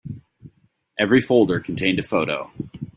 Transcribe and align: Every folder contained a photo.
Every 0.97 1.21
folder 1.21 1.59
contained 1.59 1.99
a 1.99 2.01
photo. 2.03 2.49